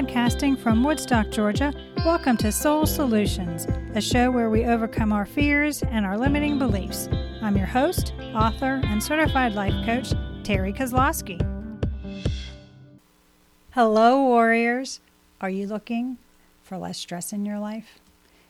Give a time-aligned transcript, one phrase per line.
[0.00, 1.74] Podcasting from Woodstock, Georgia,
[2.06, 7.06] welcome to Soul Solutions, a show where we overcome our fears and our limiting beliefs.
[7.42, 11.38] I'm your host, author, and certified life coach, Terri Kozlowski.
[13.72, 15.00] Hello, warriors.
[15.38, 16.16] Are you looking
[16.62, 17.98] for less stress in your life?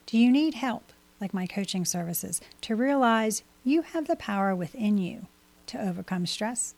[0.07, 4.99] Do you need help, like my coaching services, to realize you have the power within
[4.99, 5.27] you
[5.67, 6.77] to overcome stress?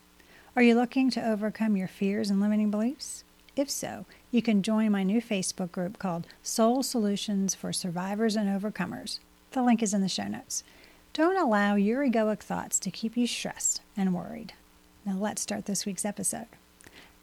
[0.57, 3.25] Are you looking to overcome your fears and limiting beliefs?
[3.55, 8.49] If so, you can join my new Facebook group called Soul Solutions for Survivors and
[8.49, 9.19] Overcomers.
[9.51, 10.65] The link is in the show notes.
[11.13, 14.55] Don't allow your egoic thoughts to keep you stressed and worried.
[15.05, 16.47] Now let's start this week's episode.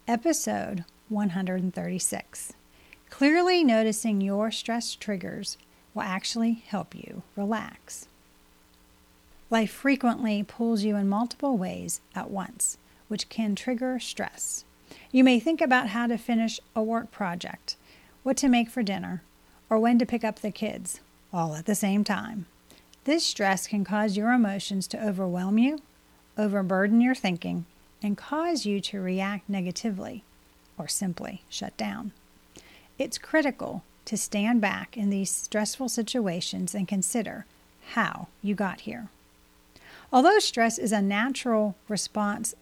[0.06, 2.52] Episode 136.
[3.10, 5.58] Clearly noticing your stress triggers
[5.92, 8.06] will actually help you relax.
[9.50, 14.64] Life frequently pulls you in multiple ways at once, which can trigger stress.
[15.12, 17.76] You may think about how to finish a work project,
[18.22, 19.22] what to make for dinner,
[19.68, 21.00] or when to pick up the kids,
[21.32, 22.46] all at the same time.
[23.04, 25.78] This stress can cause your emotions to overwhelm you,
[26.36, 27.66] overburden your thinking,
[28.02, 30.22] and cause you to react negatively
[30.78, 32.12] or simply shut down.
[32.98, 37.46] It's critical to stand back in these stressful situations and consider
[37.90, 39.08] how you got here.
[40.12, 42.54] Although stress is a natural response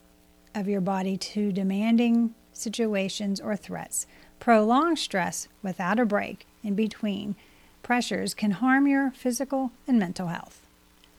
[0.58, 4.06] of your body to demanding situations or threats.
[4.40, 7.36] Prolonged stress without a break in between
[7.82, 10.60] pressures can harm your physical and mental health.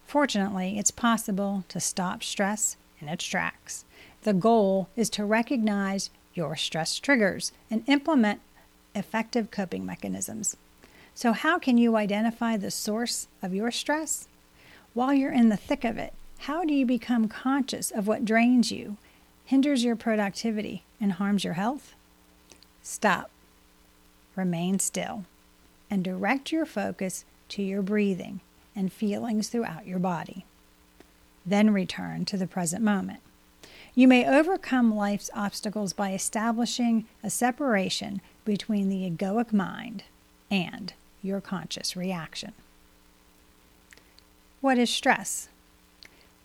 [0.05, 3.85] Fortunately, it's possible to stop stress in its tracks.
[4.23, 8.41] The goal is to recognize your stress triggers and implement
[8.93, 10.57] effective coping mechanisms.
[11.15, 14.27] So, how can you identify the source of your stress?
[14.93, 18.71] While you're in the thick of it, how do you become conscious of what drains
[18.71, 18.97] you
[19.49, 21.95] hinders your productivity, and harms your health?
[22.83, 23.31] Stop.
[24.35, 25.25] Remain still
[25.89, 28.41] and direct your focus to your breathing
[28.75, 30.45] and feelings throughout your body.
[31.43, 33.21] Then return to the present moment.
[33.95, 40.03] You may overcome life's obstacles by establishing a separation between the egoic mind
[40.51, 40.93] and
[41.23, 42.51] your conscious reaction.
[44.61, 45.49] What is stress?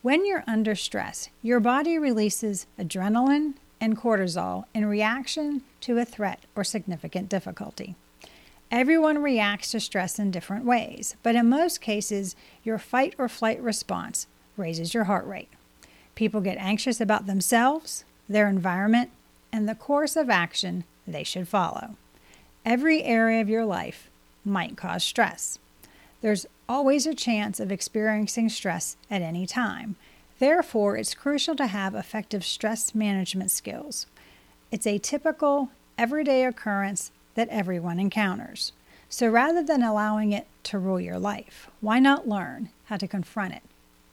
[0.04, 6.40] When you're under stress, your body releases adrenaline and cortisol in reaction to a threat
[6.54, 7.94] or significant difficulty.
[8.70, 13.58] Everyone reacts to stress in different ways, but in most cases, your fight or flight
[13.62, 14.26] response
[14.58, 15.48] raises your heart rate.
[16.14, 19.08] People get anxious about themselves, their environment,
[19.50, 21.96] and the course of action they should follow.
[22.62, 24.10] Every area of your life
[24.44, 25.58] might cause stress.
[26.20, 29.96] There's always a chance of experiencing stress at any time.
[30.38, 34.06] Therefore, it's crucial to have effective stress management skills.
[34.70, 38.72] It's a typical, everyday occurrence that everyone encounters.
[39.08, 43.54] So rather than allowing it to rule your life, why not learn how to confront
[43.54, 43.62] it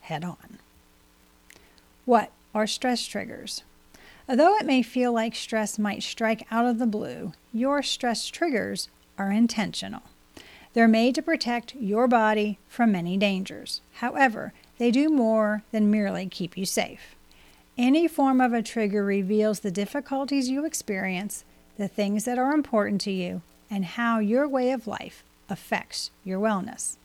[0.01, 0.59] head on?
[2.05, 3.63] What are stress triggers?
[4.29, 8.89] Although it may feel like stress might strike out of the blue, your stress triggers
[9.17, 10.03] are intentional.
[10.73, 13.81] They're made to protect your body from many dangers.
[13.95, 17.15] However, they do more than merely keep you safe.
[17.77, 21.43] Any form of a trigger reveals the difficulties you experience,
[21.77, 26.39] the things that are important to you, and how your way of life affects your
[26.39, 26.97] wellness.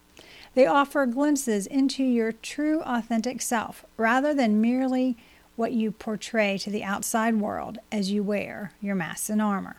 [0.55, 5.17] They offer glimpses into your true, authentic self rather than merely
[5.57, 9.77] what you portray to the outside world as you wear your masks and armor.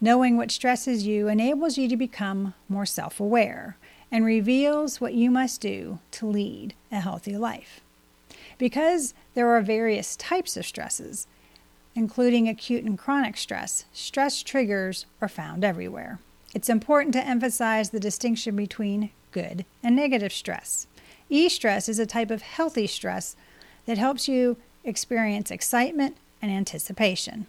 [0.00, 3.76] Knowing what stresses you enables you to become more self aware
[4.12, 7.80] and reveals what you must do to lead a healthy life.
[8.58, 11.26] Because there are various types of stresses,
[11.94, 16.20] including acute and chronic stress, stress triggers are found everywhere.
[16.54, 20.86] It's important to emphasize the distinction between good and negative stress.
[21.28, 23.36] E stress is a type of healthy stress
[23.86, 27.46] that helps you experience excitement and anticipation.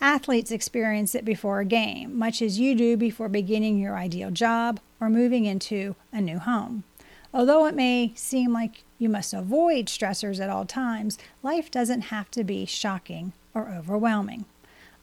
[0.00, 4.80] Athletes experience it before a game, much as you do before beginning your ideal job
[4.98, 6.84] or moving into a new home.
[7.34, 12.30] Although it may seem like you must avoid stressors at all times, life doesn't have
[12.32, 14.46] to be shocking or overwhelming.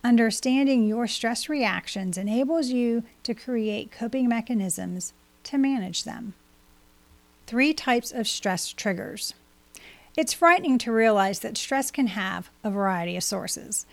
[0.04, 6.34] Understanding your stress reactions enables you to create coping mechanisms to manage them.
[7.46, 9.36] Three types of stress triggers.
[10.18, 13.86] It's frightening to realize that stress can have a variety of sources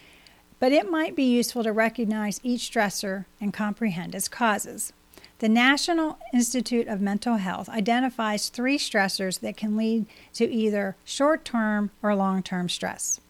[0.64, 4.94] but it might be useful to recognize each stressor and comprehend its causes.
[5.40, 11.44] The National Institute of Mental Health identifies three stressors that can lead to either short
[11.44, 13.20] term or long term stress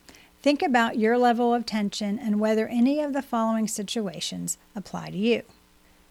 [0.42, 5.19] Think about your level of tension and whether any of the following situations apply to
[5.19, 5.42] you.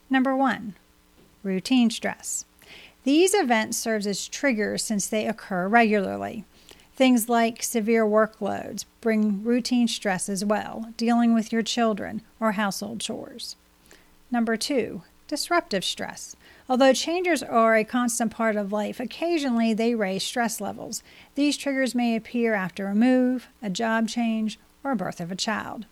[0.10, 0.76] Number one,
[1.42, 2.44] routine stress.
[3.06, 6.44] These events serve as triggers since they occur regularly.
[6.96, 13.00] Things like severe workloads bring routine stress as well, dealing with your children or household
[13.00, 13.56] chores.
[14.30, 16.36] Number two, disruptive stress.
[16.70, 21.02] Although changes are a constant part of life, occasionally they raise stress levels.
[21.36, 25.36] These triggers may appear after a move, a job change, or a birth of a
[25.36, 25.86] child.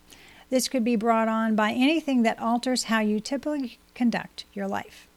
[0.51, 5.07] This could be brought on by anything that alters how you typically conduct your life.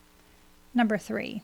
[0.73, 1.43] Number three,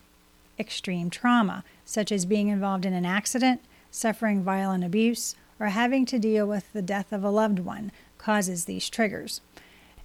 [0.59, 3.61] extreme trauma, such as being involved in an accident,
[3.91, 8.65] suffering violent abuse, or having to deal with the death of a loved one, causes
[8.65, 9.41] these triggers.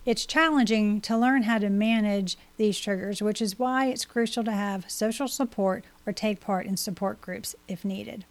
[0.05, 4.51] It's challenging to learn how to manage these triggers, which is why it's crucial to
[4.51, 8.23] have social support or take part in support groups if needed.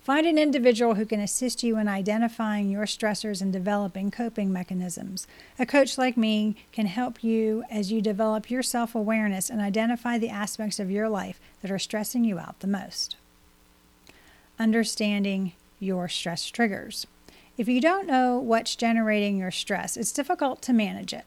[0.00, 5.28] Find an individual who can assist you in identifying your stressors and developing coping mechanisms.
[5.60, 10.18] A coach like me can help you as you develop your self awareness and identify
[10.18, 13.14] the aspects of your life that are stressing you out the most.
[14.62, 17.08] Understanding your stress triggers.
[17.58, 21.24] If you don't know what's generating your stress, it's difficult to manage it.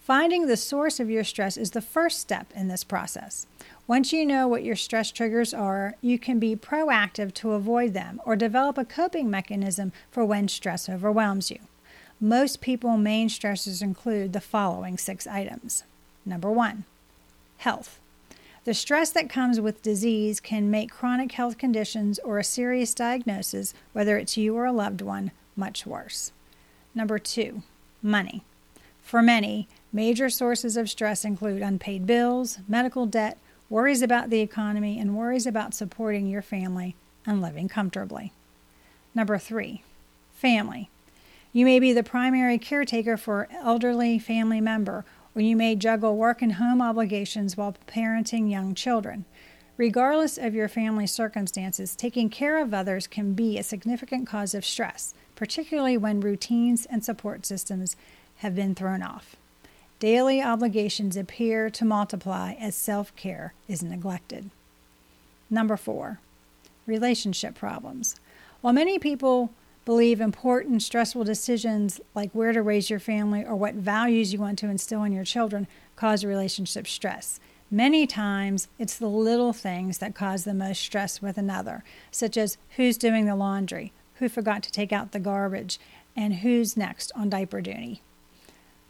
[0.00, 3.46] Finding the source of your stress is the first step in this process.
[3.86, 8.18] Once you know what your stress triggers are, you can be proactive to avoid them
[8.24, 11.58] or develop a coping mechanism for when stress overwhelms you.
[12.18, 15.84] Most people main stressors include the following six items.
[16.24, 16.84] Number 1,
[17.58, 17.99] health.
[18.70, 23.74] The stress that comes with disease can make chronic health conditions or a serious diagnosis,
[23.92, 26.30] whether it's you or a loved one, much worse.
[26.94, 27.64] Number two,
[28.00, 28.44] money.
[29.02, 33.38] For many, major sources of stress include unpaid bills, medical debt,
[33.68, 36.94] worries about the economy, and worries about supporting your family
[37.26, 38.32] and living comfortably.
[39.16, 39.82] Number three,
[40.32, 40.88] family.
[41.52, 46.16] You may be the primary caretaker for an elderly family member, or you may juggle
[46.16, 49.24] work and home obligations while parenting young children.
[49.76, 54.64] Regardless of your family circumstances, taking care of others can be a significant cause of
[54.64, 57.96] stress, particularly when routines and support systems
[58.38, 59.36] have been thrown off.
[59.98, 64.50] Daily obligations appear to multiply as self care is neglected.
[65.48, 66.20] Number four,
[66.86, 68.20] relationship problems.
[68.60, 69.50] While many people
[69.90, 74.56] believe important, stressful decisions like where to raise your family or what values you want
[74.56, 75.66] to instill in your children
[75.96, 77.40] cause relationship stress,
[77.72, 82.58] Many times, it's the little things that cause the most stress with another, such as
[82.76, 85.78] who's doing the laundry, who forgot to take out the garbage,
[86.16, 88.02] and who's next on diaper duty.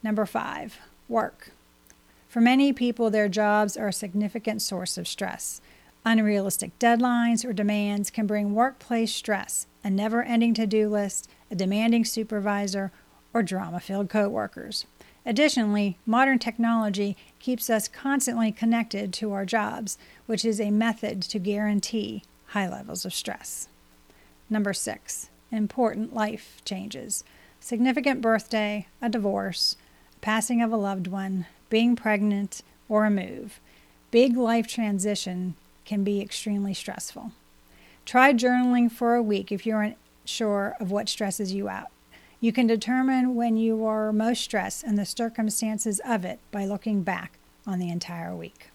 [0.02, 1.50] Number five, work.
[2.26, 5.60] For many people, their jobs are a significant source of stress.
[6.04, 11.54] Unrealistic deadlines or demands can bring workplace stress, a never ending to do list, a
[11.54, 12.90] demanding supervisor,
[13.34, 14.86] or drama filled coworkers.
[15.26, 21.38] Additionally, modern technology keeps us constantly connected to our jobs, which is a method to
[21.38, 23.68] guarantee high levels of stress.
[24.48, 27.24] Number six, important life changes.
[27.60, 29.76] Significant birthday, a divorce,
[30.22, 33.60] passing of a loved one, being pregnant, or a move.
[34.10, 35.54] Big life transition
[35.90, 37.32] can be extremely stressful.
[38.06, 41.88] Try journaling for a week if you're unsure of what stresses you out.
[42.40, 47.02] You can determine when you are most stressed and the circumstances of it by looking
[47.02, 48.68] back on the entire week.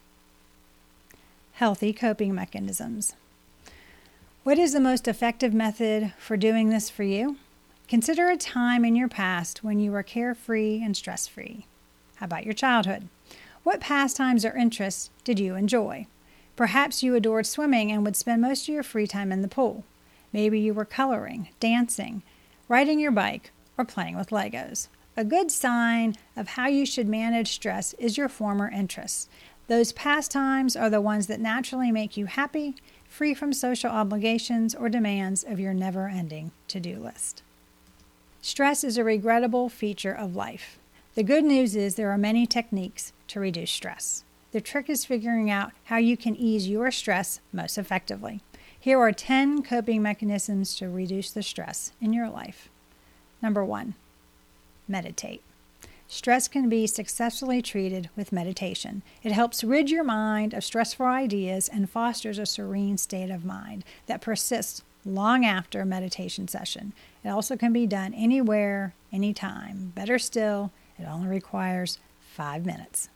[1.54, 3.16] Healthy coping mechanisms.
[4.44, 7.38] What is the most effective method for doing this for you?
[7.88, 11.66] Consider a time in your past when you were carefree and stress free.
[12.16, 13.08] How about your childhood?
[13.64, 16.08] What pastimes or interests did you enjoy?
[16.56, 19.84] Perhaps you adored swimming and would spend most of your free time in the pool.
[20.32, 22.24] Maybe you were coloring, dancing,
[22.68, 24.88] riding your bike, or playing with Legos.
[25.18, 29.30] A good sign of how you should manage stress is your former interests.
[29.68, 32.76] Those pastimes are the ones that naturally make you happy,
[33.08, 37.44] free from social obligations or demands of your never ending to do list.
[38.42, 40.78] Stress is a regrettable feature of life.
[41.16, 44.25] The good news is there are many techniques to reduce stress.
[44.56, 48.40] The trick is figuring out how you can ease your stress most effectively.
[48.80, 52.70] Here are 10 coping mechanisms to reduce the stress in your life.
[53.42, 53.96] Number one,
[54.88, 55.42] meditate.
[56.08, 59.04] Stress can be successfully treated with meditation.
[59.24, 63.84] It helps rid your mind of stressful ideas and fosters a serene state of mind
[64.06, 66.94] that persists long after a meditation session.
[67.26, 69.92] It also can be done anywhere, anytime.
[69.96, 73.10] Better still, it only requires five minutes.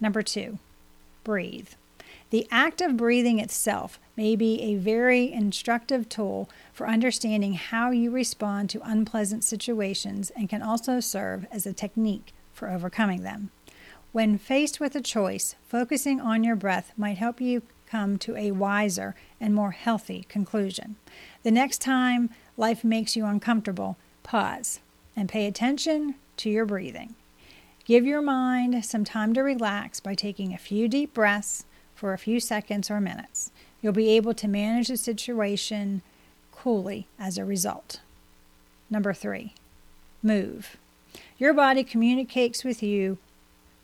[0.00, 0.58] Number two,
[1.24, 1.70] breathe.
[2.30, 8.10] The act of breathing itself may be a very instructive tool for understanding how you
[8.10, 13.50] respond to unpleasant situations and can also serve as a technique for overcoming them.
[14.12, 18.50] When faced with a choice, focusing on your breath might help you come to a
[18.50, 20.96] wiser and more healthy conclusion.
[21.42, 24.80] The next time life makes you uncomfortable, pause
[25.14, 27.14] and pay attention to your breathing.
[27.86, 31.64] Give your mind some time to relax by taking a few deep breaths
[31.94, 33.52] for a few seconds or minutes.
[33.80, 36.02] You'll be able to manage the situation
[36.50, 38.00] coolly as a result.
[38.90, 39.54] Number three,
[40.20, 40.76] move.
[41.38, 43.18] Your body communicates with you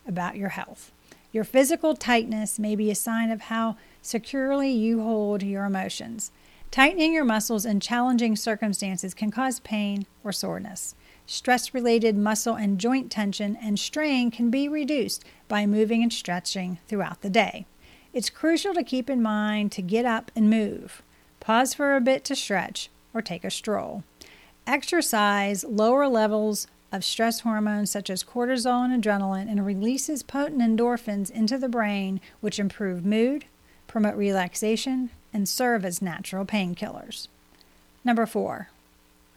[0.04, 0.90] about your health.
[1.30, 6.32] Your physical tightness may be a sign of how securely you hold your emotions.
[6.72, 10.96] Tightening your muscles in challenging circumstances can cause pain or soreness.
[11.26, 16.78] Stress related muscle and joint tension and strain can be reduced by moving and stretching
[16.88, 17.66] throughout the day.
[18.12, 21.02] It's crucial to keep in mind to get up and move.
[21.40, 24.04] Pause for a bit to stretch or take a stroll.
[24.66, 31.30] Exercise lower levels of stress hormones such as cortisol and adrenaline and releases potent endorphins
[31.30, 33.46] into the brain, which improve mood,
[33.86, 37.28] promote relaxation, and serve as natural painkillers.
[38.04, 38.68] Number four,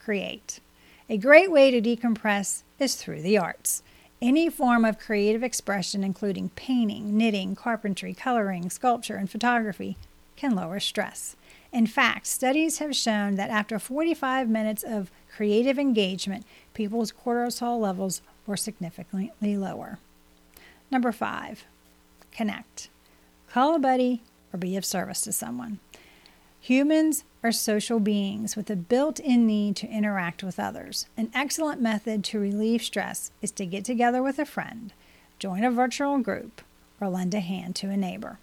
[0.04, 0.60] create.
[1.08, 3.84] A great way to decompress is through the arts.
[4.24, 9.98] Any form of creative expression, including painting, knitting, carpentry, coloring, sculpture, and photography,
[10.36, 11.36] can lower stress.
[11.72, 16.44] In fact, studies have shown that after 45 minutes of creative engagement,
[16.74, 20.00] people's cortisol levels were significantly lower.
[20.90, 21.66] Number five,
[22.32, 22.90] connect.
[23.52, 25.78] Call a buddy or be of service to someone.
[26.66, 31.06] Humans are social beings with a built in need to interact with others.
[31.16, 34.92] An excellent method to relieve stress is to get together with a friend,
[35.38, 36.64] join a virtual group,
[37.00, 38.40] or lend a hand to a neighbor.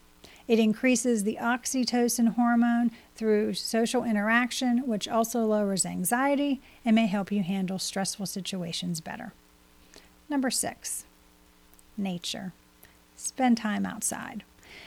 [0.47, 7.33] It increases the oxytocin hormone through social interaction, which also lowers anxiety and may help
[7.33, 9.33] you handle stressful situations better.
[10.29, 11.07] Number six,
[11.97, 12.53] nature.
[13.17, 14.45] Spend time outside.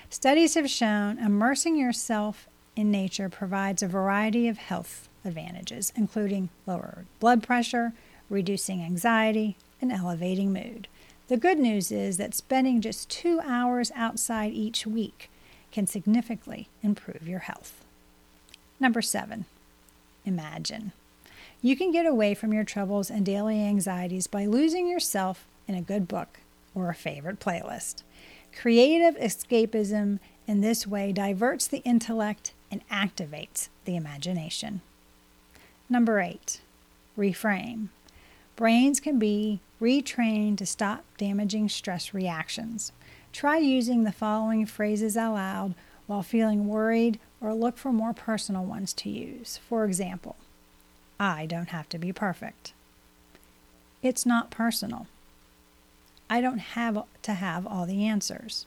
[0.10, 7.05] Studies have shown immersing yourself in nature provides a variety of health advantages, including lower
[7.20, 7.94] blood pressure,
[8.29, 10.88] reducing anxiety, and elevating mood.
[11.27, 15.29] The good news is that spending just two hours outside each week
[15.72, 17.84] can significantly improve your health.
[18.79, 19.46] Number seven,
[20.24, 20.91] imagine.
[21.62, 25.82] You can get away from your troubles and daily anxieties by losing yourself in a
[25.82, 26.39] good book
[26.75, 28.03] or a favorite playlist.
[28.53, 34.82] Creative escapism in this way diverts the intellect and activates the imagination.
[35.90, 36.62] Number eight,
[37.18, 37.90] reframe.
[38.56, 42.92] Brains can be retrained to stop damaging stress reactions.
[43.34, 45.75] Try using the following phrases aloud
[46.08, 49.60] while feeling worried or look for more personal ones to use.
[49.68, 50.38] For example,
[51.20, 52.74] I don't have to be perfect.
[54.02, 55.08] It's not personal.
[56.30, 58.66] I don't have to have all the answers.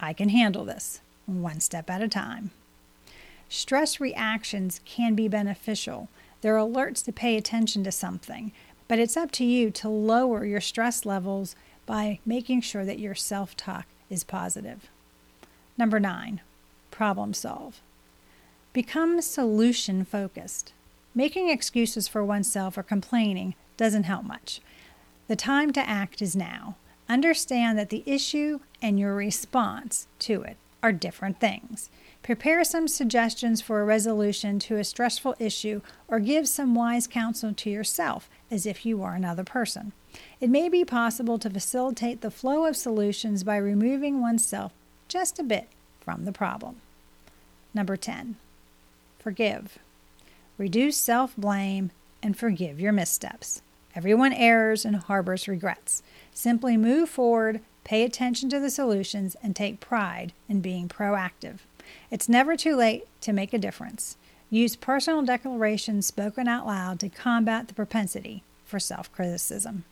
[0.00, 2.50] I can handle this one step at a time.
[3.48, 6.08] Stress reactions can be beneficial.
[6.40, 8.52] They're alerts to pay attention to something,
[8.86, 13.14] but it's up to you to lower your stress levels by making sure that your
[13.14, 14.88] self talk is positive.
[15.76, 16.40] Number nine,
[16.90, 17.80] problem solve.
[18.72, 20.72] Become solution focused.
[21.14, 24.60] Making excuses for oneself or complaining doesn't help much.
[25.26, 26.76] The time to act is now.
[27.08, 31.90] Understand that the issue and your response to it are different things.
[32.22, 37.54] Prepare some suggestions for a resolution to a stressful issue or give some wise counsel
[37.54, 39.92] to yourself as if you were another person.
[40.40, 44.72] It may be possible to facilitate the flow of solutions by removing oneself
[45.08, 45.68] just a bit
[46.00, 46.76] from the problem.
[47.72, 48.36] Number 10,
[49.18, 49.78] forgive.
[50.58, 51.90] Reduce self blame
[52.22, 53.62] and forgive your missteps.
[53.94, 56.02] Everyone errs and harbors regrets.
[56.38, 61.62] Simply move forward, pay attention to the solutions, and take pride in being proactive.
[62.12, 64.16] It's never too late to make a difference.
[64.48, 69.82] Use personal declarations spoken out loud to combat the propensity for self criticism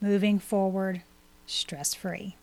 [0.00, 1.02] moving forward
[1.46, 2.34] stress free.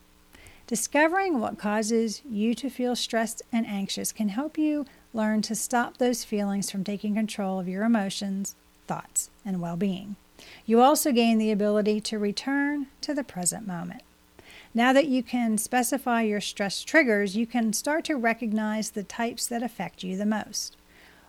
[0.65, 5.97] Discovering what causes you to feel stressed and anxious can help you learn to stop
[5.97, 8.55] those feelings from taking control of your emotions,
[8.87, 10.15] thoughts, and well being.
[10.65, 14.03] You also gain the ability to return to the present moment.
[14.73, 19.47] Now that you can specify your stress triggers, you can start to recognize the types
[19.47, 20.77] that affect you the most.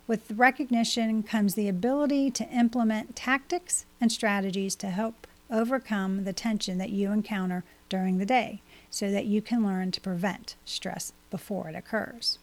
[0.06, 6.78] With recognition comes the ability to implement tactics and strategies to help overcome the tension
[6.78, 8.60] that you encounter during the day
[8.90, 12.38] so that you can learn to prevent stress before it occurs.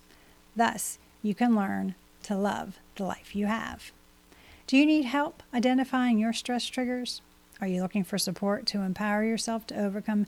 [0.55, 3.91] Thus, you can learn to love the life you have.
[4.67, 7.21] Do you need help identifying your stress triggers?
[7.61, 10.25] Are you looking for support to empower yourself to overcome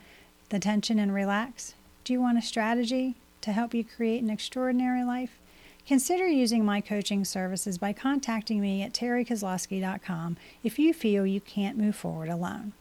[0.49, 1.73] the tension and relax?
[2.03, 5.39] Do you want a strategy to help you create an extraordinary life?
[5.87, 11.75] Consider using my coaching services by contacting me at terrikozlowski.com if you feel you can't
[11.75, 12.73] move forward alone.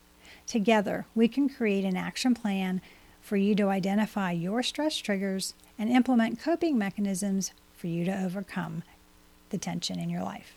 [0.47, 2.83] Together, we can create an action plan
[3.23, 8.83] for you to identify your stress triggers and implement coping mechanisms for you to overcome
[9.49, 10.53] the tension in your life.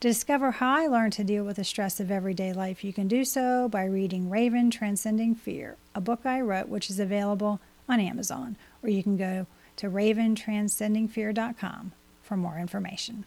[0.00, 3.06] To discover how I learned to deal with the stress of everyday life, you can
[3.06, 8.00] do so by reading Raven Transcending Fear, a book I wrote which is available on
[8.00, 11.92] Amazon, or you can go to raventranscendingfear.com
[12.22, 13.26] for more information.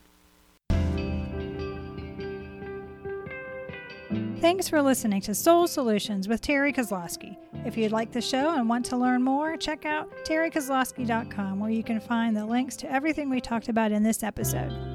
[4.39, 7.37] Thanks for listening to Soul Solutions with Terri Kozlowski.
[7.67, 11.83] If you'd like the show and want to learn more, check out terrikozlowski.com where you
[11.83, 14.92] can find the links to everything we talked about in this episode.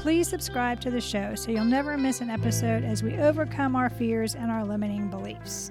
[0.00, 3.90] Please subscribe to the show so you'll never miss an episode as we overcome our
[3.90, 5.70] fears and our limiting beliefs.